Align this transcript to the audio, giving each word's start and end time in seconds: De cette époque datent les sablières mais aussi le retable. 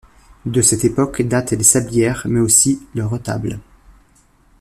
De 0.47 0.63
cette 0.63 0.83
époque 0.83 1.21
datent 1.21 1.51
les 1.51 1.61
sablières 1.61 2.23
mais 2.25 2.39
aussi 2.39 2.81
le 2.95 3.05
retable. 3.05 3.59